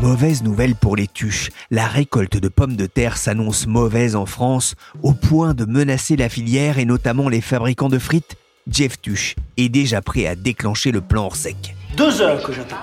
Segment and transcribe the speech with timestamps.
[0.00, 1.50] Mauvaise nouvelle pour les tuches.
[1.70, 6.28] La récolte de pommes de terre s'annonce mauvaise en France, au point de menacer la
[6.28, 8.36] filière et notamment les fabricants de frites.
[8.70, 11.74] Jeff Tuche est déjà prêt à déclencher le plan hors sec.
[11.96, 12.76] Deux heures que j'attends.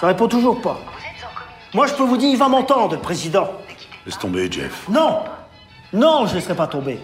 [0.00, 0.80] Ça répond toujours pas.
[1.74, 3.50] Moi, je peux vous dire, il va m'entendre, le président.
[4.04, 4.88] Laisse tomber, Jeff.
[4.90, 5.20] Non
[5.92, 6.98] Non, je ne laisserai pas tomber.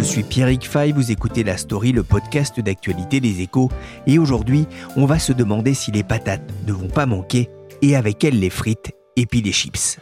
[0.00, 3.68] Je suis Pierrick Fay, vous écoutez La Story, le podcast d'actualité des échos,
[4.06, 7.50] et aujourd'hui, on va se demander si les patates ne vont pas manquer,
[7.82, 9.98] et avec elles les frites et puis les chips.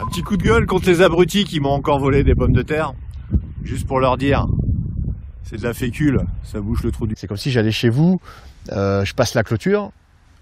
[0.00, 2.62] Un petit coup de gueule contre les abrutis qui m'ont encore volé des pommes de
[2.62, 2.94] terre.
[3.64, 4.46] Juste pour leur dire,
[5.42, 7.14] c'est de la fécule, ça bouche le trou du...
[7.16, 8.20] C'est comme si j'allais chez vous,
[8.70, 9.90] euh, je passe la clôture,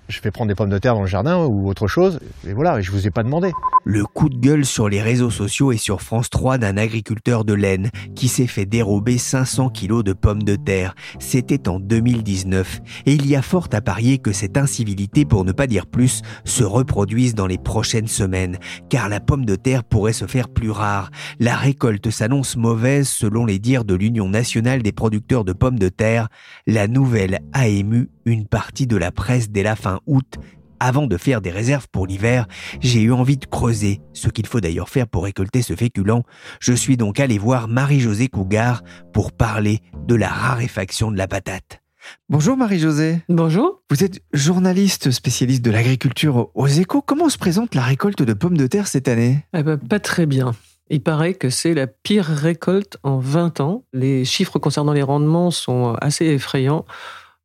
[0.08, 2.80] je vais prendre des pommes de terre dans le jardin ou autre chose, et voilà,
[2.80, 3.52] je vous ai pas demandé.
[3.84, 7.52] Le coup de gueule sur les réseaux sociaux et sur France 3 d'un agriculteur de
[7.52, 10.94] laine qui s'est fait dérober 500 kilos de pommes de terre.
[11.18, 12.80] C'était en 2019.
[13.06, 16.22] Et il y a fort à parier que cette incivilité, pour ne pas dire plus,
[16.44, 18.58] se reproduise dans les prochaines semaines.
[18.88, 21.10] Car la pomme de terre pourrait se faire plus rare.
[21.40, 25.88] La récolte s'annonce mauvaise selon les dires de l'Union nationale des producteurs de pommes de
[25.88, 26.28] terre.
[26.68, 30.38] La nouvelle a ému une partie de la presse dès la fin août
[30.82, 32.46] avant de faire des réserves pour l'hiver,
[32.80, 36.24] j'ai eu envie de creuser, ce qu'il faut d'ailleurs faire pour récolter ce féculent.
[36.58, 38.82] Je suis donc allé voir Marie-Josée Cougar
[39.12, 41.82] pour parler de la raréfaction de la patate.
[42.28, 43.22] Bonjour Marie-Josée.
[43.28, 43.82] Bonjour.
[43.90, 47.00] Vous êtes journaliste spécialiste de l'agriculture aux échos.
[47.00, 49.46] Comment se présente la récolte de pommes de terre cette année?
[49.56, 50.52] Eh ben, pas très bien.
[50.90, 53.84] Il paraît que c'est la pire récolte en 20 ans.
[53.92, 56.84] Les chiffres concernant les rendements sont assez effrayants.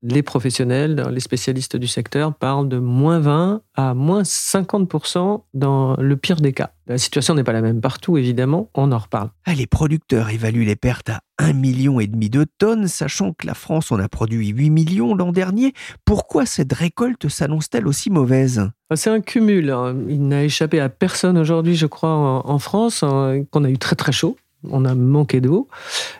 [0.04, 6.18] Les professionnels, les spécialistes du secteur parlent de moins 20 à moins 50% dans le
[6.18, 6.70] pire des cas.
[6.86, 9.32] La situation n'est pas la même partout, évidemment, on en reparle.
[9.46, 13.48] Ah, les producteurs évaluent les pertes à 1,5 million et demi de tonnes, sachant que
[13.48, 15.74] la France en a produit 8 millions l'an dernier.
[16.06, 18.70] Pourquoi cette récolte s'annonce-t-elle aussi mauvaise?
[18.94, 19.72] C'est un cumul.
[19.72, 19.96] hein.
[20.08, 23.78] Il n'a échappé à personne aujourd'hui, je crois, en en France, hein, qu'on a eu
[23.80, 24.38] très très chaud.
[24.70, 25.68] On a manqué d'eau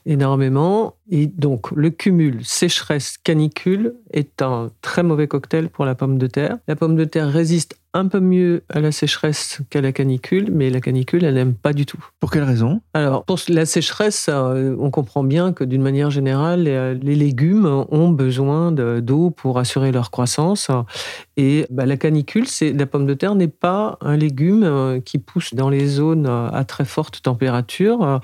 [0.06, 0.96] énormément.
[1.10, 6.58] Et donc, le cumul sécheresse-canicule est un très mauvais cocktail pour la pomme de terre.
[6.68, 10.70] La pomme de terre résiste un peu mieux à la sécheresse qu'à la canicule, mais
[10.70, 12.04] la canicule, elle n'aime pas du tout.
[12.20, 12.82] Pour quelle raison?
[12.94, 17.86] Alors, pour la sécheresse, euh, on comprend bien que d'une manière générale, les, les légumes
[17.90, 20.70] ont besoin de- d'eau pour assurer leur croissance.
[21.38, 25.18] Et bah, la canicule, c'est la pomme de terre n'est pas un légume euh, qui
[25.18, 28.22] pousse dans les zones euh, à très forte température.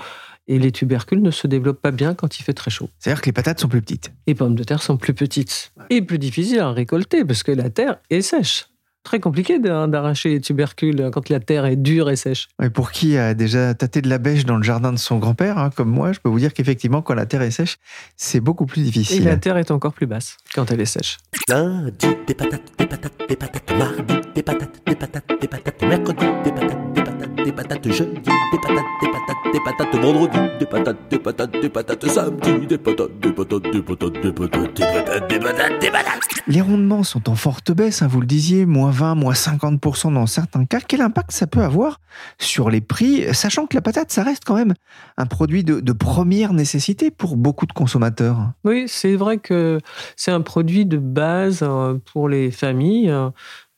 [0.48, 2.90] Et les tubercules ne se développent pas bien quand il fait très chaud.
[3.00, 4.12] C'est-à-dire que les patates sont plus petites.
[4.28, 7.70] Les pommes de terre sont plus petites et plus difficiles à récolter parce que la
[7.70, 8.66] terre est sèche.
[9.04, 12.48] Très compliqué d'ar- d'arracher les tubercules quand la terre est dure et sèche.
[12.62, 15.58] Et pour qui a déjà tâté de la bêche dans le jardin de son grand-père,
[15.58, 17.78] hein, comme moi, je peux vous dire qu'effectivement, quand la terre est sèche,
[18.16, 19.26] c'est beaucoup plus Et difficile.
[19.26, 21.18] la terre est encore plus basse quand elle est sèche.
[21.50, 23.78] Lundi, des patates, des patates, des patates.
[23.78, 25.82] Mardi, des patates, des patates, des patates.
[25.84, 27.92] Mercredi, des patates, des patates, des patates.
[27.92, 29.96] Jeudi, des patates, des patates, des patates.
[29.96, 32.08] Vendredi, des patates, des patates, des patates.
[32.08, 36.24] Samedi, des patates, des patates, des patates, des patates, des patates, des patates, des patates.
[36.48, 40.26] Les rendements sont en forte baisse, hein, vous le disiez, moins 20, moins 50% dans
[40.26, 40.80] certains cas.
[40.86, 42.02] Quel impact ça peut avoir
[42.40, 44.74] sur les prix, sachant que la patate, ça reste quand même
[45.18, 48.52] un produit de, de première nécessité pour beaucoup de consommateurs?
[48.66, 49.80] Oui, c'est vrai que
[50.18, 53.14] c'est un produit de base euh, pour les familles.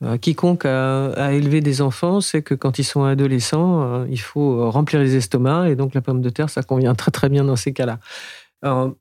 [0.04, 4.60] Euh, Quiconque a, élevé des enfants sait que quand ils sont adolescents, euh, il faut
[4.60, 7.44] euh, remplir les estomacs et donc la pomme de terre, ça convient très très bien
[7.44, 7.98] dans ces cas-là.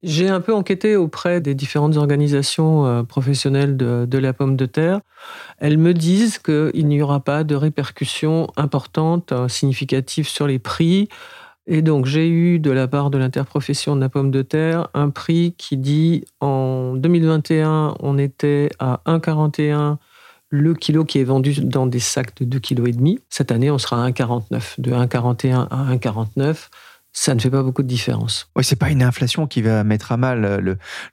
[0.04, 5.00] J'ai un peu enquêté auprès des différentes organisations professionnelles de, la pomme de terre.
[5.58, 11.10] Elles me disent qu'il n'y aura pas de répercussions importantes, significatives sur les prix.
[11.66, 15.10] Et donc, j'ai eu de la part de l'interprofession de la pomme de terre un
[15.10, 19.98] prix qui dit en 2021, on était à 1,41
[20.56, 23.22] le kilo qui est vendu dans des sacs de 2,5 kg.
[23.30, 24.80] Cette année, on sera à 1,49.
[24.80, 26.69] De 1,41 à 1,49,
[27.18, 28.50] ça ne fait pas beaucoup de différence.
[28.58, 30.60] Oui, c'est pas une inflation qui va mettre à mal le,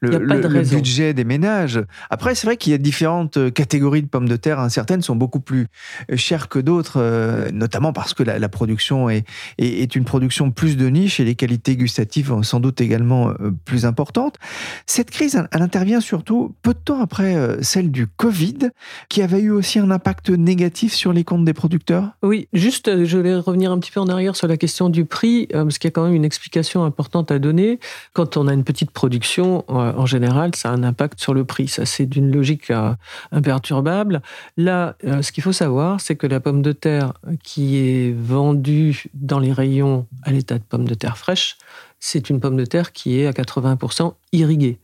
[0.01, 0.77] le, le- de le raison.
[0.77, 1.81] budget des ménages.
[2.11, 4.59] Après, c'est vrai qu'il y a différentes euh, catégories de pommes de terre.
[4.59, 4.69] hein.
[4.69, 5.69] Certaines sont beaucoup plus
[6.11, 9.25] euh, chères que d'autres, euh, notamment parce que la, la production est,
[9.59, 13.29] est, est une production plus de niche et les qualités gustatives sont sans doute également
[13.31, 14.39] euh, plus importantes.
[14.87, 18.71] Cette crise, elle, elle intervient surtout peu de temps après euh, celle du Covid,
[19.09, 22.11] qui avait eu aussi un impact négatif sur les comptes des producteurs.
[22.25, 25.05] Oui, juste, euh, je voulais revenir un petit peu en arrière sur la question du
[25.05, 27.79] prix, euh, parce qu'il quand même une explication importante à donner.
[28.13, 31.45] Quand on a une petite production, euh, en général, ça a un impact sur le
[31.45, 31.69] prix.
[31.69, 32.95] Ça, c'est d'une logique euh,
[33.31, 34.23] imperturbable.
[34.57, 37.13] Là, euh, ce qu'il faut savoir, c'est que la pomme de terre
[37.45, 41.57] qui est vendue dans les rayons à l'état de pomme de terre fraîche,
[42.01, 44.79] c'est une pomme de terre qui est à 80% irriguée.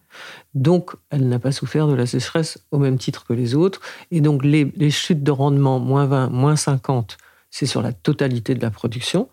[0.54, 3.81] Donc, elle n'a pas souffert de la sécheresse au même titre que les autres.
[4.11, 7.19] Et donc, les, les chutes de rendement, moins 20, moins 50,
[7.50, 9.28] c'est sur la totalité de la production.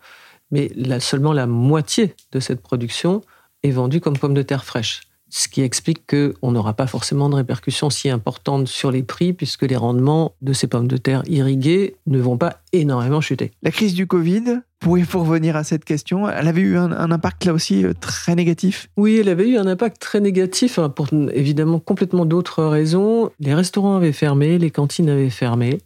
[0.50, 0.70] Mais
[1.00, 3.20] seulement la moitié de cette production
[3.62, 5.02] est vendue comme pomme de terre fraîche.
[5.28, 9.62] Ce qui explique qu'on n'aura pas forcément de répercussions si importantes sur les prix, puisque
[9.62, 13.50] les rendements de ces pommes de terre irriguées ne vont pas énormément chuter.
[13.62, 14.96] La crise du Covid, pour,
[15.26, 18.88] revenir à cette question, elle avait eu un, un impact là aussi euh, très négatif?
[18.96, 23.30] Oui, elle avait eu un impact très négatif, hein, pour évidemment complètement d'autres raisons.
[23.40, 25.80] Les restaurants avaient fermé, les cantines avaient fermé,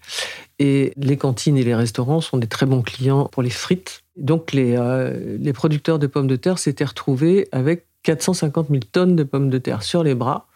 [0.58, 4.02] et les cantines et les restaurants sont des très bons clients pour les frites.
[4.16, 9.16] Donc les, euh, les producteurs de pommes de terre s'étaient retrouvés avec 450 000 tonnes
[9.16, 10.46] de pommes de terre sur les bras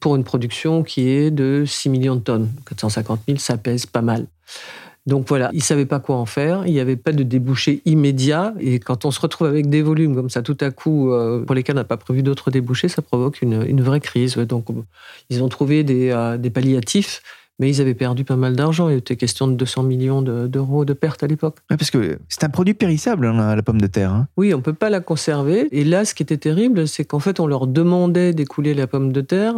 [0.00, 2.50] pour une production qui est de 6 millions de tonnes.
[2.66, 4.26] 450 000, ça pèse pas mal.
[5.06, 7.82] Donc voilà, ils ne savaient pas quoi en faire, il n'y avait pas de débouché
[7.86, 11.44] immédiat, et quand on se retrouve avec des volumes comme ça tout à coup, euh,
[11.44, 14.36] pour lesquels on n'a pas prévu d'autres débouchés, ça provoque une, une vraie crise.
[14.36, 14.66] Donc
[15.28, 17.20] ils ont trouvé des, euh, des palliatifs,
[17.62, 20.84] mais ils avaient perdu pas mal d'argent, il était question de 200 millions de- d'euros
[20.84, 21.58] de pertes à l'époque.
[21.70, 24.10] Ouais, parce que c'est un produit périssable, hein, la, la pomme de terre.
[24.10, 24.26] hein.
[24.36, 25.68] Oui, on ne peut pas la conserver.
[25.70, 29.12] Et là, ce qui était terrible, c'est qu'en fait, on leur demandait d'écouler la pomme
[29.12, 29.54] de terre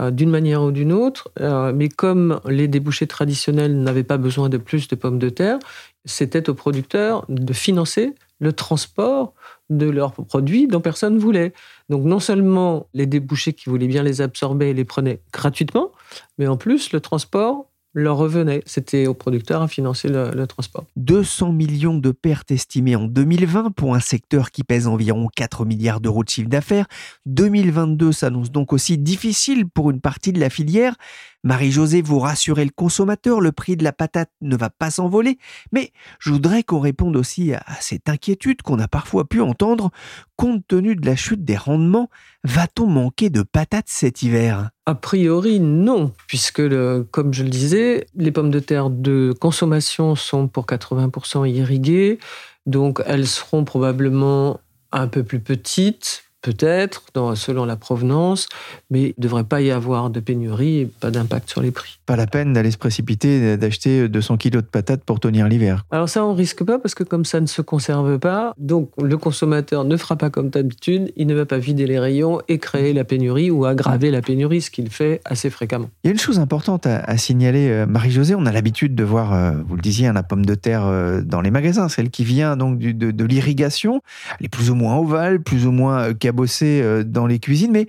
[0.00, 1.30] euh, d'une manière ou d'une autre.
[1.40, 5.58] Euh, mais comme les débouchés traditionnels n'avaient pas besoin de plus de pommes de terre,
[6.06, 9.34] c'était aux producteurs de financer le transport
[9.78, 11.52] de leurs produits dont personne ne voulait.
[11.88, 15.90] Donc non seulement les débouchés qui voulaient bien les absorber les prenaient gratuitement,
[16.38, 18.62] mais en plus le transport leur revenait.
[18.64, 20.86] C'était aux producteurs à financer le- le transport.
[20.96, 26.00] 200 millions de pertes estimées en 2020 pour un secteur qui pèse environ 4 milliards
[26.00, 26.86] d'euros de chiffre d'affaires.
[27.26, 30.94] 2022 s'annonce donc aussi difficile pour une partie de la filière.
[31.44, 35.38] Marie-Josée, vous rassurez le consommateur, le prix de la patate ne va pas s'envoler,
[35.72, 39.90] mais je voudrais qu'on réponde aussi à cette inquiétude qu'on a parfois pu entendre.
[40.36, 42.10] Compte tenu de la chute des rendements,
[42.44, 44.70] va-t-on manquer de patates cet hiver?
[44.86, 46.62] A priori, non, puisque,
[47.10, 52.18] comme je le disais, les pommes de terre de consommation sont pour 80% irriguées,
[52.66, 54.60] donc elles seront probablement
[54.92, 57.02] un peu plus petites, peut-être,
[57.34, 58.48] selon la provenance,
[58.90, 61.98] mais il ne devrait pas y avoir de pénurie et pas d'impact sur les prix.
[62.06, 65.84] Pas la peine d'aller se précipiter, d'acheter 200 kilos de patates pour tenir l'hiver.
[65.90, 69.16] Alors ça, on risque pas parce que comme ça ne se conserve pas, donc le
[69.16, 72.92] consommateur ne fera pas comme d'habitude, il ne va pas vider les rayons et créer
[72.92, 75.88] la pénurie ou aggraver la pénurie, ce qu'il fait assez fréquemment.
[76.04, 79.04] Il y a une chose importante à, à signaler, euh, Marie-Josée, on a l'habitude de
[79.04, 82.24] voir, euh, vous le disiez, la pomme de terre euh, dans les magasins, celle qui
[82.24, 84.02] vient donc du- de, de l'irrigation.
[84.40, 87.86] Elle est plus ou moins ovale, plus ou moins cabossée euh, dans les cuisines, mais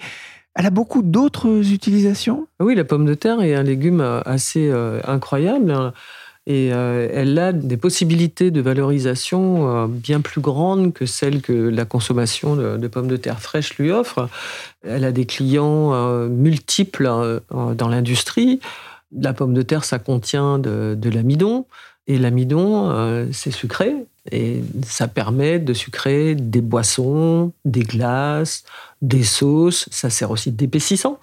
[0.56, 2.48] elle a beaucoup d'autres utilisations.
[2.60, 5.94] Oui, la pomme de terre est un légume euh, assez euh, incroyable hein,
[6.46, 12.58] et elle a des possibilités de valorisation bien plus grandes que celles que la consommation
[12.58, 14.28] de, pommes de terre fraîches lui offre.
[14.86, 18.60] Elle a des clients multiples euh, dans l'industrie.
[19.18, 21.66] La pomme de terre, ça contient de, l'amidon
[22.08, 28.64] et l'amidon, c'est sucré et ça permet de sucrer des boissons, des glaces,
[29.02, 29.88] des sauces.
[29.92, 31.20] Ça sert aussi d'épaississant.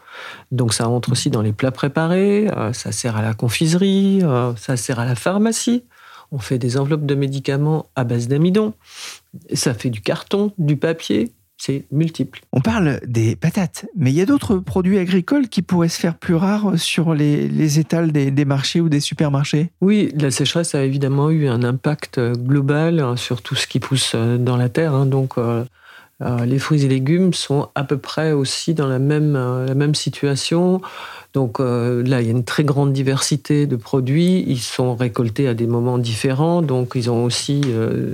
[0.52, 4.54] Donc ça entre aussi dans les plats préparés, euh, ça sert à la confiserie, euh,
[4.56, 5.84] ça sert à la pharmacie.
[6.32, 8.74] On fait des enveloppes de médicaments à base d'amidon.
[9.54, 12.40] Ça fait du carton, du papier, c'est multiple.
[12.52, 16.16] On parle des patates, mais il y a d'autres produits agricoles qui pourraient se faire
[16.16, 19.70] plus rares sur les, les étals des, des marchés ou des supermarchés?
[19.82, 23.78] Oui, la sécheresse a évidemment eu un impact euh, global hein, sur tout ce qui
[23.78, 24.94] pousse euh, dans la terre.
[24.94, 25.04] hein.
[25.04, 25.64] donc euh,
[26.22, 29.74] euh, les fruits et légumes sont à peu près aussi dans la même, euh, la
[29.74, 30.82] même situation.
[31.32, 34.44] Donc euh, là, il y a une très grande diversité de produits.
[34.46, 37.62] Ils sont récoltés à des moments différents, donc ils ont aussi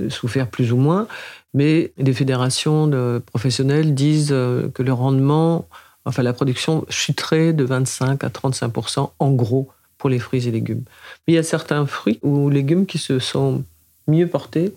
[0.09, 1.07] souffert plus ou moins.
[1.57, 5.67] Mais les fédérations de professionnels disent euh, que le rendement,
[6.05, 10.83] enfin la production chuterait de 25 à 35% en gros pour les fruits et légumes.
[11.25, 13.63] Mais il y a certains fruits ou légumes qui se sont
[14.07, 14.71] mieux portés.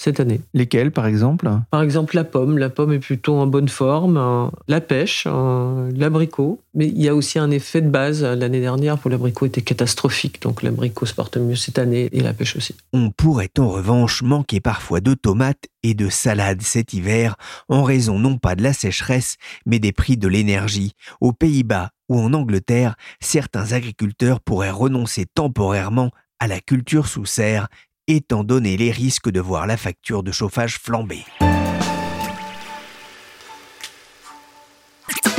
[0.00, 0.40] Cette année.
[0.54, 1.50] Lesquels, par exemple?
[1.70, 2.56] Par exemple, la pomme.
[2.56, 4.16] La pomme est plutôt en bonne forme.
[4.16, 4.50] hein.
[4.66, 6.58] La pêche, hein, l'abricot.
[6.72, 8.22] Mais il y a aussi un effet de base.
[8.24, 10.40] L'année dernière, pour l'abricot, était catastrophique.
[10.40, 12.74] Donc l'abricot se porte mieux cette année et la pêche aussi.
[12.94, 17.36] On pourrait en revanche manquer parfois de tomates et de salades cet hiver,
[17.68, 20.92] en raison non pas de la sécheresse, mais des prix de l'énergie.
[21.20, 27.68] Aux Pays-Bas ou en Angleterre, certains agriculteurs pourraient renoncer temporairement à la culture sous serre,
[28.06, 31.24] étant donné les risques de voir la facture de chauffage flamber.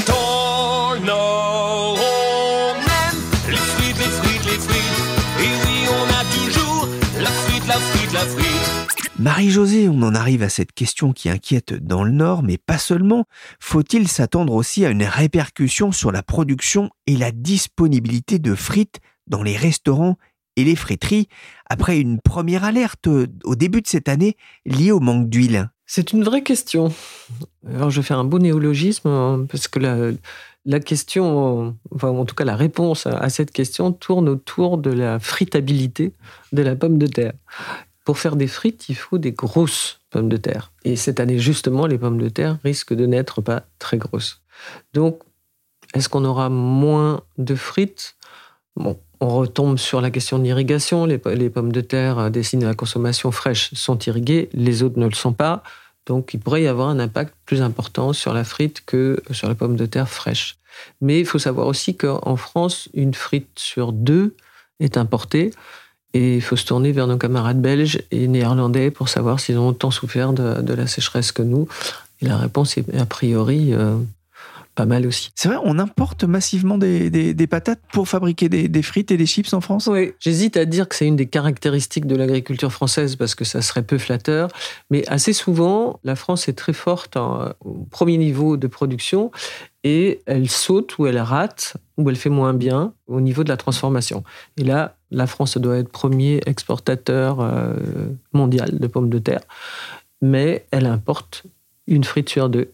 [0.07, 5.01] Dans le Nord, on aime les frites, les frites, les frites.
[5.39, 6.87] Et oui, on a toujours
[7.19, 8.91] la frite, la frite, la frite.
[9.19, 13.25] Marie-Josée, on en arrive à cette question qui inquiète dans le Nord, mais pas seulement.
[13.59, 19.43] Faut-il s'attendre aussi à une répercussion sur la production et la disponibilité de frites dans
[19.43, 20.17] les restaurants
[20.55, 21.27] et les friteries
[21.69, 25.69] après une première alerte euh, au début de cette année liée au manque d'huile?
[25.85, 26.93] C'est une vraie question.
[27.67, 30.11] Alors, je fais un beau néologisme hein, parce que la,
[30.65, 35.19] la question, enfin, en tout cas, la réponse à, cette question tourne autour de la
[35.19, 36.13] fritabilité
[36.53, 37.33] de la pomme de terre.
[38.05, 40.71] Pour faire des frites, il faut des grosses pommes de terre.
[40.83, 44.41] Et cette année, justement, les pommes de terre risquent de n'être pas très grosses.
[44.93, 45.21] Donc,
[45.93, 48.15] est-ce qu'on aura moins de frites?
[48.75, 51.05] Bon, on retombe sur la question de l'irrigation.
[51.05, 54.83] Les, po- les pommes de terre euh, destinées à la consommation fraîche sont irriguées, les
[54.83, 55.63] autres ne le sont pas.
[56.07, 59.55] Donc, il pourrait y avoir un impact plus important sur la frite que sur la
[59.55, 60.57] pomme de terre fraîche.
[60.99, 64.35] Mais il faut savoir aussi qu'en France, une frite sur deux
[64.79, 65.53] est importée.
[66.13, 69.69] Et il faut se tourner vers nos camarades belges et néerlandais pour savoir s'ils ont
[69.69, 71.69] autant souffert de, de la sécheresse que nous.
[72.21, 73.95] Et la réponse est a priori euh,
[74.81, 75.29] pas mal aussi.
[75.35, 79.17] C'est vrai, on importe massivement des, des- des patates pour fabriquer des, des frites et
[79.17, 79.85] des chips en France?
[79.85, 83.61] Oui, j'hésite à dire que c'est une des caractéristiques de l'agriculture française parce que ça
[83.61, 84.49] serait peu flatteur,
[84.89, 89.29] mais assez souvent, la France est très forte en- au premier niveau de production
[89.83, 93.57] et elle saute ou elle rate ou elle fait moins bien au niveau de la
[93.57, 94.23] transformation.
[94.57, 97.75] Et là, la France doit être premier exportateur euh,
[98.33, 99.41] mondial de pommes de terre,
[100.23, 101.43] mais elle importe
[101.85, 102.71] une frite sur deux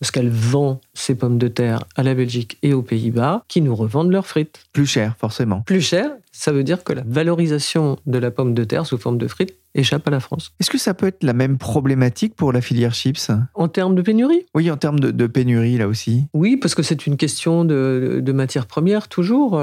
[0.00, 3.74] parce qu'elle vend ses pommes de terre à la Belgique et aux Pays-Bas qui nous
[3.74, 5.62] revendent leurs frites Plus cher, forcément.
[5.62, 9.18] plus cher, ça veut dire que la valorisation de la pomme de terre sous forme
[9.18, 10.52] de frites échappe à la France.
[10.60, 13.30] Est-ce que ça peut être la même problématique pour la filière chips?
[13.54, 14.46] En termes de pénurie?
[14.54, 16.26] Oui, en termes de, de pénurie, là aussi.
[16.32, 19.60] Oui, parce que c'est une question de, de matières premières, toujours.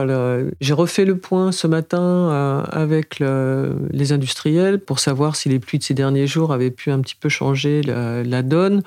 [0.60, 5.60] J'ai refait le point ce matin euh, avec le- les industriels pour savoir si les
[5.60, 8.82] pluies de ces derniers jours avaient pu un petit peu changer la, la donne.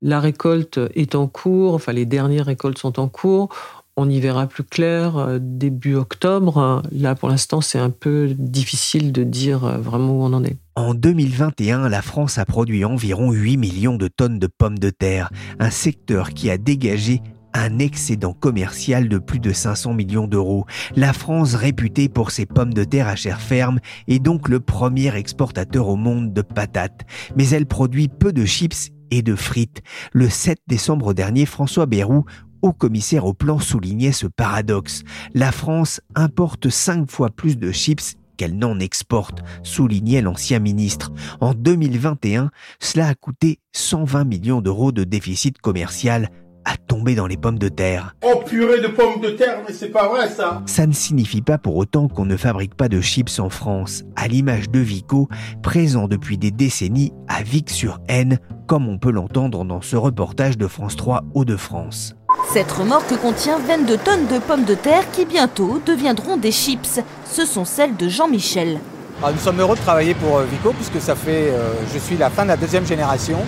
[0.00, 3.48] La récolte est en cours, enfin les dernières récoltes sont en cours.
[3.96, 6.82] On y verra plus clair euh, début octobre.
[6.92, 10.56] Là, pour l'instant, c'est un peu difficile de dire euh, vraiment où on en est.
[10.76, 15.30] En 2021, la France a produit environ 8 millions de tonnes de pommes de terre,
[15.58, 17.20] un secteur qui a dégagé
[17.52, 20.64] un excédent commercial de plus de 500 millions d'euros.
[20.94, 25.12] La France, réputée pour ses pommes de terre à chair ferme, est donc le premier
[25.16, 27.04] exportateur au monde de patates.
[27.34, 29.82] Mais elle produit peu de chips et de frites.
[30.12, 32.24] Le 7 décembre dernier, François Bayrou,
[32.62, 35.02] haut commissaire au plan, soulignait ce paradoxe.
[35.34, 41.12] La France importe 5 fois plus de chips qu'elle n'en exporte, soulignait l'ancien ministre.
[41.40, 42.50] En 2021,
[42.80, 46.30] cela a coûté 120 millions d'euros de déficit commercial
[46.64, 48.14] à tomber dans les pommes de terre.
[48.22, 51.58] Oh purée de pommes de terre, mais c'est pas vrai ça Ça ne signifie pas
[51.58, 55.28] pour autant qu'on ne fabrique pas de chips en France, à l'image de Vico,
[55.62, 60.96] présent depuis des décennies à Vic-sur-Aisne, comme on peut l'entendre dans ce reportage de France
[60.96, 62.14] 3 Hauts-de-France.
[62.52, 67.00] Cette remorque contient 22 tonnes de pommes de terre qui bientôt deviendront des chips.
[67.30, 68.78] Ce sont celles de Jean-Michel.
[69.22, 72.16] Ah, nous sommes heureux de travailler pour euh, Vico puisque ça fait, euh, je suis
[72.16, 73.38] la fin de la deuxième génération,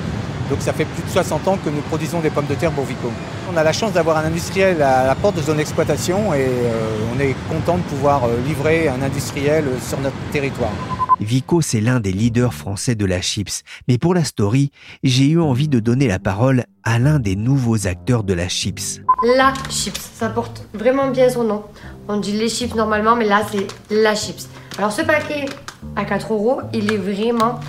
[0.51, 2.85] donc ça fait plus de 60 ans que nous produisons des pommes de terre pour
[2.85, 3.11] Vico.
[3.51, 6.99] On a la chance d'avoir un industriel à la porte de son exploitation et euh,
[7.15, 10.73] on est content de pouvoir euh, livrer un industriel euh, sur notre territoire.
[11.21, 13.63] Vico, c'est l'un des leaders français de la chips.
[13.87, 14.73] Mais pour la story,
[15.05, 19.01] j'ai eu envie de donner la parole à l'un des nouveaux acteurs de la chips.
[19.37, 21.63] La chips, ça porte vraiment bien son nom.
[22.09, 24.49] On dit les chips normalement, mais là c'est la chips.
[24.79, 25.47] Alors ce paquet
[25.95, 27.61] à 4 euros, il est vraiment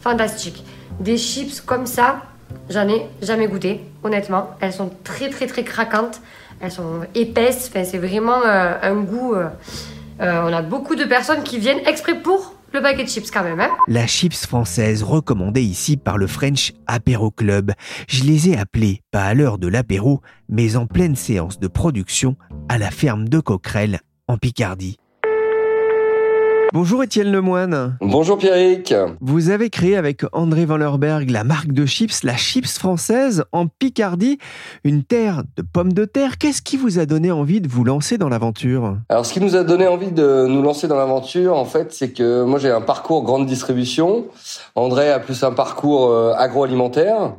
[0.00, 0.62] fantastique.
[1.00, 2.22] Des chips comme ça,
[2.70, 4.50] j'en ai jamais goûté, honnêtement.
[4.60, 6.20] Elles sont très très très craquantes,
[6.60, 9.34] elles sont épaisses, enfin, c'est vraiment euh, un goût.
[9.34, 9.48] euh,
[10.20, 13.44] euh, on a beaucoup de personnes qui viennent exprès pour le paquet de chips quand
[13.44, 13.60] même.
[13.60, 13.70] Hein.
[13.86, 17.72] La chips française recommandée ici par le French Apéro Club.
[18.08, 22.36] Je les ai appelés, pas à l'heure de l'apéro, mais en pleine séance de production
[22.68, 24.98] à la ferme de Coquerel, en Picardie.
[26.74, 27.96] Bonjour Étienne Lemoine.
[28.02, 28.94] Bonjour Pierrick.
[29.22, 33.68] Vous avez créé avec André Van Lerberg la marque de chips, la chips française, en
[33.68, 34.38] Picardie,
[34.84, 36.36] une terre de pommes de terre.
[36.36, 38.98] Qu'est-ce qui vous a donné envie de vous lancer dans l'aventure?
[39.08, 42.12] Alors ce qui nous a donné envie de nous lancer dans l'aventure, en fait, c'est
[42.12, 44.26] que moi j'ai un parcours grande distribution.
[44.74, 47.32] André a plus un parcours euh, agroalimentaire.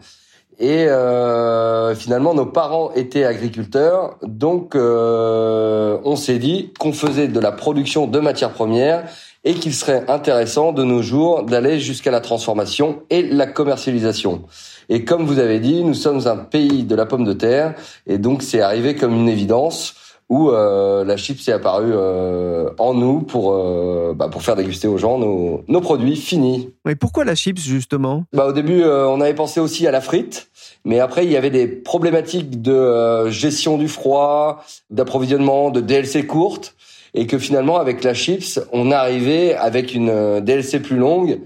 [0.59, 7.39] Et euh, finalement, nos parents étaient agriculteurs, donc euh, on s'est dit qu'on faisait de
[7.39, 9.05] la production de matières premières
[9.45, 14.43] et qu'il serait intéressant de nos jours d'aller jusqu'à la transformation et la commercialisation.
[14.89, 17.75] Et comme vous avez dit, nous sommes un pays de la pomme de terre,
[18.05, 19.95] et donc c'est arrivé comme une évidence
[20.29, 24.87] où euh, la chips est apparue euh, en nous pour euh, bah, pour faire déguster
[24.87, 26.69] aux gens nos, nos produits finis.
[26.85, 28.25] Mais pourquoi la chips justement?
[28.33, 30.49] Bah au début, euh, on avait pensé aussi à la frite,
[30.85, 36.27] mais après il y avait des problématiques de euh, gestion du froid, d'approvisionnement, de DLC
[36.27, 36.75] courte,
[37.15, 41.39] et que finalement avec la chips, on arrivait avec une euh, DLC plus longue.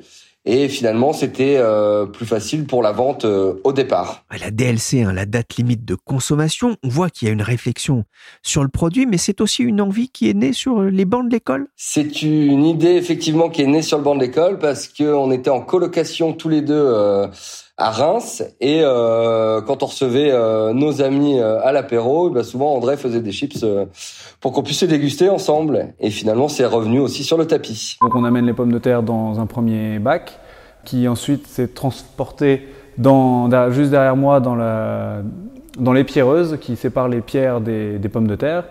[0.45, 4.25] Et finalement, c'était euh, plus facile pour la vente euh, au départ.
[4.37, 8.03] La DLC, hein, la date limite de consommation, on voit qu'il y a une réflexion
[8.41, 11.31] sur le produit, mais c'est aussi une envie qui est née sur les bancs de
[11.31, 11.67] l'école?
[11.77, 15.49] C'est une idée effectivement qui est née sur le banc de l'école parce qu'on était
[15.49, 17.27] en colocation tous les deux euh,
[17.77, 22.75] à Reims et euh, quand on recevait euh, nos amis euh, à l'apéro, bah, souvent
[22.75, 23.85] André faisait des chips euh,
[24.39, 25.87] pour qu'on puisse les déguster ensemble.
[25.99, 27.97] Et finalement, c'est revenu aussi sur le tapis.
[28.01, 30.37] Donc on amène les pommes de terre dans un premier bac
[30.85, 32.67] qui ensuite s'est transporté
[32.99, 35.21] dans, da- juste derrière moi dans, la,
[35.79, 38.65] dans les pierreuses qui séparent les pierres des, des pommes de terre.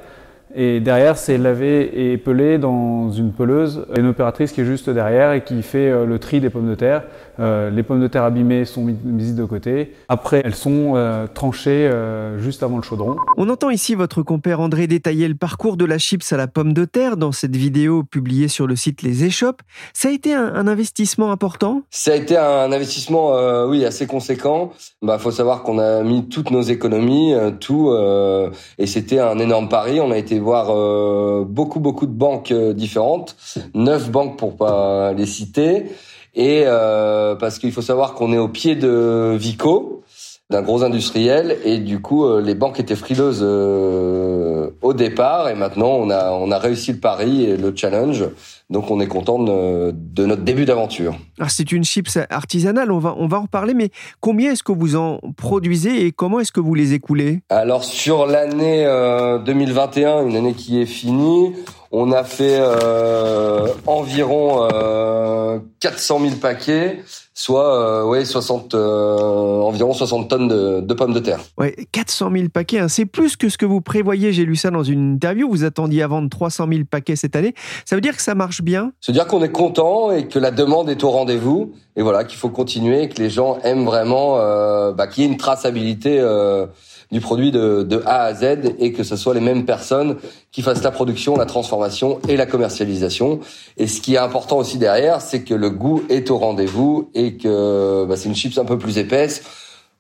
[0.55, 3.87] Et derrière, c'est lavé et pelé dans une peleuse.
[3.91, 6.41] Il y a une opératrice qui est juste derrière et qui fait euh, le tri
[6.41, 7.05] des pommes de terre.
[7.41, 9.95] Euh, les pommes de terre abîmées sont mis- mises de côté.
[10.09, 13.17] Après, elles sont euh, tranchées euh, juste avant le chaudron.
[13.39, 16.75] On entend ici votre compère André détailler le parcours de la chips à la pomme
[16.75, 19.63] de terre dans cette vidéo publiée sur le site Les Échoppes.
[19.95, 21.81] Ça a été un, un investissement important?
[21.91, 24.73] Ça a été un investissement, euh, oui, assez conséquent.
[25.01, 29.39] Bah, faut savoir qu'on a mis toutes nos économies, euh, tout, euh, et c'était un
[29.39, 29.99] énorme pari.
[29.99, 33.37] On a été voir euh, beaucoup, beaucoup de banques euh, différentes,
[33.75, 35.87] neuf banques pour pas les citer,
[36.35, 40.03] et euh, parce qu'il faut savoir qu'on est au pied de Vico,
[40.51, 45.93] d'un gros industriel, et du coup, euh, les banques étaient frileuses au départ, et maintenant
[45.93, 48.25] on a on a réussi le pari et le challenge.
[48.71, 51.15] Donc on est content de, de notre début d'aventure.
[51.39, 54.73] Alors c'est une chips artisanale, on va, on va en reparler, mais combien est-ce que
[54.73, 57.43] vous en produisez et comment est-ce que vous les écoulez?
[57.49, 61.53] Alors sur l'année euh, 2021, une année qui est finie,
[61.91, 67.01] on a fait euh, environ euh, 400 000 paquets,
[67.35, 71.41] soit euh, ouais 60 euh, environ 60 tonnes de, de pommes de terre.
[71.59, 74.71] Ouais, 400 000 paquets, hein, c'est plus que ce que vous prévoyez, j'ai lu ça
[74.71, 78.17] dans une interview, vous attendiez à vendre 300 000 paquets cette année, ça veut dire
[78.17, 78.93] que ça marche bien?
[79.01, 81.73] C'est-à-dire qu'on est content et que la demande est au rendez-vous.
[81.97, 85.27] Et voilà qu'il faut continuer et que les gens aiment vraiment euh, bah, qu'il y
[85.27, 86.67] ait une traçabilité euh,
[87.13, 90.17] du produit de, de A à Z et que ce soit les mêmes personnes
[90.51, 93.41] qui fassent la production, la transformation et la commercialisation.
[93.77, 97.37] Et ce qui est important aussi derrière, c'est que le goût est au rendez-vous et
[97.37, 99.43] que bah, c'est une chips un peu plus épaisse,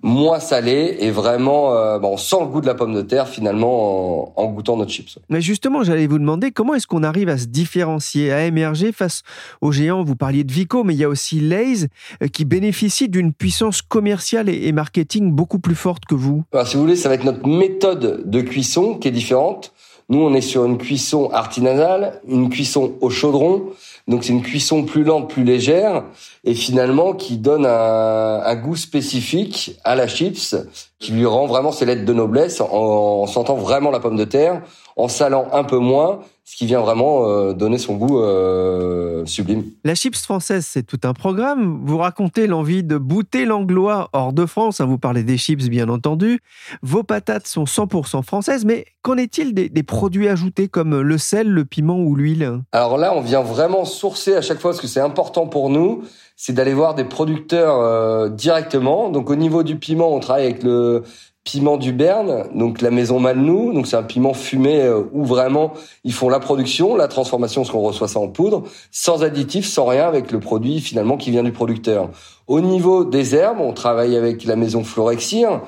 [0.02, 4.32] moins salée et vraiment euh, bah, sent le goût de la pomme de terre finalement
[4.36, 5.18] en, en goûtant notre chips.
[5.28, 9.22] Mais justement, j'allais vous demander comment est-ce qu'on arrive à se différencier, à émerger face
[9.60, 10.02] aux géants?
[10.02, 11.88] Vous parliez de Vico, mais il y a aussi Lay's
[12.22, 16.44] euh, qui bénéficie d'une puissance commerciale et et marketing beaucoup plus forte que vous.
[16.52, 19.71] Alors, si vous voulez, ça va être notre méthode de cuisson qui est différente.
[20.12, 23.70] Nous, on est sur une cuisson artisanale, une cuisson au chaudron.
[24.06, 26.04] Donc, c'est une cuisson plus lente, plus légère,
[26.44, 30.54] et finalement qui donne un, un goût spécifique à la chips,
[30.98, 32.66] qui lui rend vraiment ses lettres de noblesse en,
[33.22, 34.60] en sentant vraiment la pomme de terre,
[34.96, 36.20] en salant un peu moins,
[36.52, 39.64] ce qui vient vraiment euh, donner son goût euh, sublime.
[39.84, 41.80] La chips française, c'est tout un programme.
[41.86, 44.78] Vous racontez l'envie de bouter l'anglois hors de France.
[44.82, 46.40] hein, Vous parlez des chips, bien entendu.
[46.82, 51.48] Vos patates sont 100% françaises, mais qu'en est-il des, des produits ajoutés comme le sel,
[51.48, 52.60] le piment ou l'huile?
[52.72, 56.02] Alors là, on vient vraiment sourcer à chaque fois, parce que c'est important pour nous,
[56.36, 59.08] c'est d'aller voir des producteurs euh, directement.
[59.08, 61.02] Donc au niveau du piment, on travaille avec le
[61.44, 63.72] piment du Berne, donc la maison Malnou.
[63.72, 65.72] Donc c'est un piment fumé euh, où vraiment
[66.04, 69.86] ils font la production, la transformation, parce qu'on reçoit ça en poudre, sans additifs, sans
[69.86, 72.10] rien, avec le produit finalement qui vient du producteur.
[72.46, 75.62] Au niveau des herbes, on travaille avec la maison Florexir,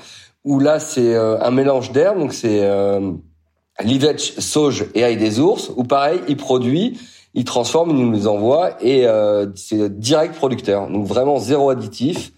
[0.44, 3.12] où là c'est euh, un mélange d'herbes, donc c'est euh,
[3.82, 6.98] Livetch, sauge et ail des ours, où pareil, il produit,
[7.34, 10.88] il transforme, il nous les envoie et euh, c'est direct producteur.
[10.88, 12.32] Donc vraiment zéro additif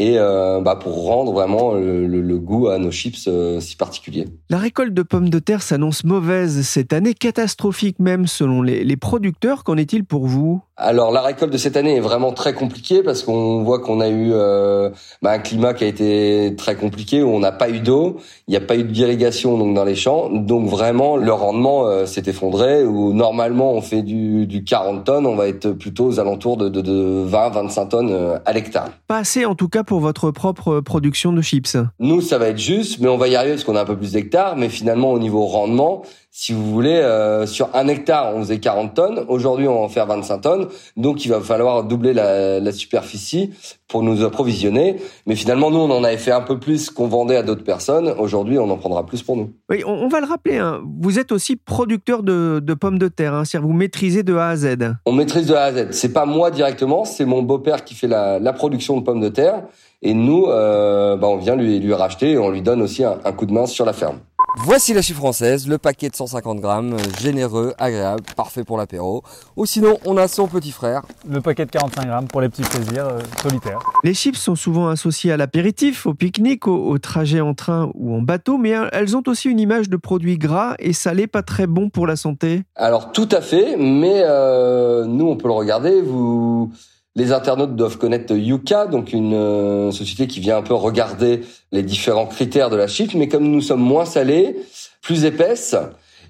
[0.00, 3.76] et euh, bah, pour rendre vraiment le, le- le goût à nos chips euh, si
[3.76, 4.24] particulier.
[4.48, 8.96] La récolte de pommes de terre s'annonce mauvaise cette année, catastrophique même selon les, les
[8.96, 9.62] producteurs.
[9.62, 10.62] Qu'en est-il pour vous?
[10.78, 14.08] Alors la récolte de cette année est vraiment très compliquée parce qu'on voit qu'on a
[14.08, 14.88] eu euh,
[15.20, 18.16] bah, un climat qui a été très compliqué où on n'a pas eu d'eau,
[18.48, 22.22] il n'y a pas eu d'irrigation donc dans les champs, donc vraiment le rendement s'est
[22.26, 22.84] effondré.
[22.84, 26.70] Où normalement on fait du, du 40 tonnes, on va être plutôt aux alentours de,
[26.70, 28.88] de, de 20-25 tonnes à l'hectare.
[29.06, 31.76] Pas assez en tout cas pour votre propre production de chips?
[31.98, 33.96] Nous, ça va être juste, mais on va y arriver parce qu'on a un peu
[33.96, 34.56] plus d'hectares.
[34.56, 38.94] Mais finalement, au niveau rendement, si vous voulez, euh, sur un hectare, on faisait 40
[38.94, 39.24] tonnes.
[39.26, 40.68] Aujourd'hui, on va en faire 25 tonnes.
[40.96, 43.50] Donc, il va falloir doubler la, la superficie
[43.88, 44.96] pour nous approvisionner.
[45.26, 48.14] Mais finalement, nous, on en avait fait un peu plus qu'on vendait à d'autres personnes.
[48.16, 49.52] Aujourd'hui, on en prendra plus pour nous.
[49.68, 53.08] Oui, on, on va le rappeler, hein, vous êtes aussi producteur de, de pommes de
[53.08, 54.76] terre, hein, c'est-à-dire vous maîtrisez de A à Z.
[55.06, 55.88] On maîtrise de A à Z.
[55.90, 59.28] C'est pas moi directement, c'est mon beau-père qui fait la, la production de pommes de
[59.28, 59.64] terre.
[60.02, 63.18] Et nous, euh, bah, on vient lui, lui racheter et on lui donne aussi un,
[63.24, 64.20] un coup de main sur la ferme.
[64.56, 69.22] Voici la chiffre française, le paquet de 150 grammes, généreux, agréable, parfait pour l'apéro.
[69.56, 71.02] Ou sinon, on a son petit frère.
[71.28, 73.78] Le paquet de 45 grammes pour les petits plaisirs euh, solitaires.
[74.02, 78.14] Les chips sont souvent associées à l'apéritif, au pique-nique, au, au trajet en train ou
[78.14, 81.42] en bateau, mais euh, elles ont aussi une image de produits gras et salés pas
[81.42, 82.62] très bons pour la santé.
[82.74, 86.02] Alors tout à fait, mais euh, nous on peut le regarder.
[86.02, 86.72] Vous,
[87.16, 91.40] les internautes doivent connaître Yuka, donc une euh, société qui vient un peu regarder
[91.72, 93.14] les différents critères de la chip.
[93.14, 94.56] Mais comme nous sommes moins salés,
[95.02, 95.74] plus épaisses,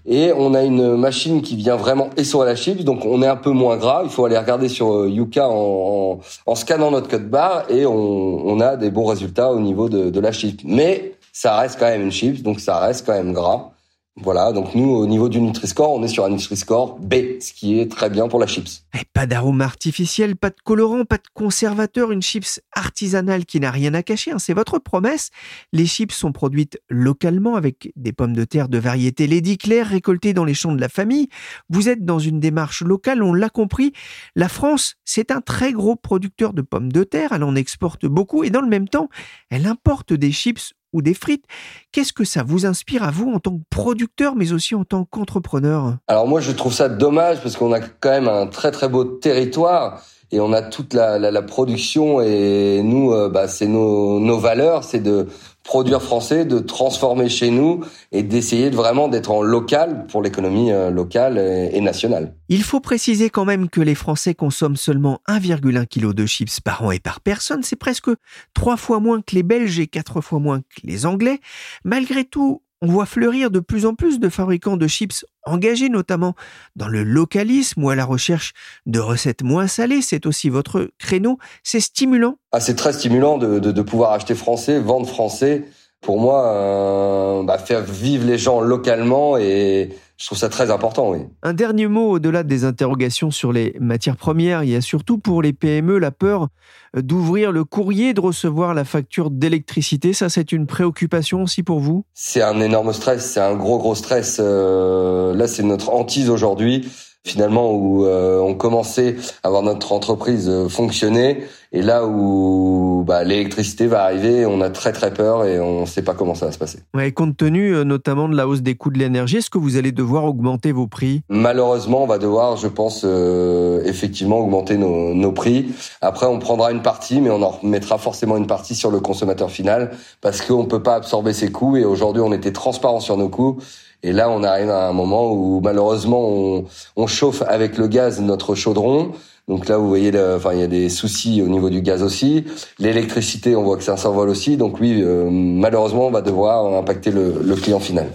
[0.06, 3.36] et on a une machine qui vient vraiment essorer la chips, donc on est un
[3.36, 4.00] peu moins gras.
[4.04, 8.58] Il faut aller regarder sur euh, Yuka en, en, scannant notre code barre et on,
[8.60, 10.62] a des bons résultats au niveau de, de la chip.
[10.64, 13.72] Mais ça reste quand même une chips, donc ça reste quand même gras.
[14.16, 17.80] Voilà, donc nous, au niveau du Nutri-Score, on est sur un Nutri-Score B, ce qui
[17.80, 18.84] est très bien pour la chips.
[18.92, 23.70] Et pas d'arôme artificiel, pas de colorant, pas de conservateur, une chips artisanale qui n'a
[23.70, 25.30] rien à cacher, hein, c'est votre promesse.
[25.72, 30.34] Les chips sont produites localement avec des pommes de terre de variété Lady Claire récoltées
[30.34, 31.28] dans les champs de la famille.
[31.70, 33.92] Vous êtes dans une démarche locale, on l'a compris.
[34.34, 38.44] La France, c'est un très gros producteur de pommes de terre, elle en exporte beaucoup
[38.44, 39.08] et dans le même temps,
[39.50, 41.44] elle importe des chips ou des frites.
[41.92, 45.04] Qu'est-ce que ça vous inspire à vous en tant que producteur, mais aussi en tant
[45.04, 45.96] qu'entrepreneur?
[46.08, 49.04] Alors moi, je trouve ça dommage parce qu'on a quand même un très très beau
[49.04, 54.20] territoire et on a toute la, la, la production et nous, euh, bah, c'est nos,
[54.20, 55.26] nos valeurs, c'est de
[55.64, 57.80] produire français, de transformer chez nous
[58.12, 62.34] et d'essayer de vraiment d'être en local pour l'économie euh, locale et, et nationale.
[62.48, 66.84] Il faut préciser quand même que les Français consomment seulement 1,1 kg de chips par
[66.84, 67.62] an et par personne.
[67.62, 68.10] C'est presque
[68.54, 71.40] trois fois moins que les Belges et quatre fois moins que les Anglais.
[71.84, 76.34] Malgré tout, on voit fleurir de plus en plus de fabricants de chips engagés notamment
[76.76, 78.52] dans le localisme ou à la recherche
[78.86, 80.02] de recettes moins salées.
[80.02, 81.38] C'est aussi votre créneau.
[81.62, 82.36] C'est stimulant.
[82.52, 85.64] Ah, c'est très stimulant de, pouvoir acheter français, vendre français.
[86.00, 89.90] Pour moi, euh, bah, faire vivre les gens localement et
[90.20, 91.20] je trouve ça très important, oui.
[91.42, 94.62] Un dernier mot au-delà des interrogations sur les matières premières.
[94.62, 96.48] Il y a surtout pour les PME la peur
[96.94, 100.12] d'ouvrir le courrier, de recevoir la facture d'électricité.
[100.12, 102.04] Ça, c'est une préoccupation aussi pour vous?
[102.12, 104.36] C'est un énorme stress, c'est un gros, gros stress.
[104.40, 106.86] Euh, là, c'est notre hantise aujourd'hui
[107.24, 113.22] finalement où euh, on commençait à voir notre entreprise euh, fonctionner et là où bah,
[113.22, 116.46] l'électricité va arriver, on a très très peur et on ne sait pas comment ça
[116.46, 116.80] va se passer.
[116.94, 119.76] Ouais, compte tenu euh, notamment de la hausse des coûts de l'énergie, est-ce que vous
[119.76, 121.22] allez devoir augmenter vos prix?
[121.28, 125.66] Malheureusement, on va devoir, je pense, euh, effectivement augmenter nos, nos prix.
[126.00, 129.50] Après, on prendra une partie, mais on en remettra forcément une partie sur le consommateur
[129.50, 133.28] final parce qu'on peut pas absorber ses coûts et aujourd'hui, on était transparent sur nos
[133.28, 133.58] coûts.
[134.02, 136.64] Et là, on arrive à un moment où malheureusement, on,
[136.96, 139.12] on chauffe avec le gaz notre chaudron.
[139.48, 142.44] Donc là, vous voyez, enfin, il y a des soucis au niveau du gaz aussi.
[142.78, 144.56] L'électricité, on voit que ça s'envole aussi.
[144.56, 148.06] Donc oui, euh, malheureusement, on va devoir impacter le, le client final.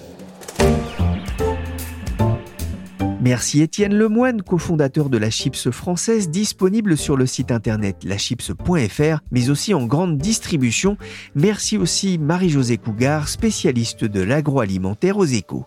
[3.26, 9.50] Merci Étienne Lemoine, cofondateur de la Chips française, disponible sur le site internet lachips.fr, mais
[9.50, 10.96] aussi en grande distribution.
[11.34, 15.66] Merci aussi Marie-Josée Cougar, spécialiste de l'agroalimentaire aux échos.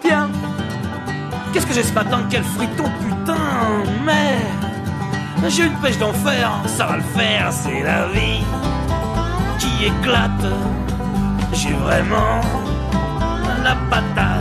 [0.00, 0.30] Tiens,
[1.52, 2.24] qu'est-ce que j'ai ce matin?
[2.30, 8.44] Quel friton, putain Merde J'ai une pêche d'enfer, ça va le faire, c'est la vie
[9.58, 10.30] qui éclate.
[11.52, 12.40] J'ai vraiment
[13.64, 14.31] la patate.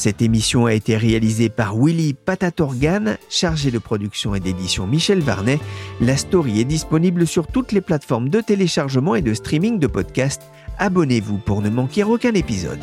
[0.00, 5.60] Cette émission a été réalisée par Willy Patatorgan, chargé de production et d'édition Michel Varnet.
[6.00, 10.44] La story est disponible sur toutes les plateformes de téléchargement et de streaming de podcasts.
[10.78, 12.80] Abonnez-vous pour ne manquer aucun épisode.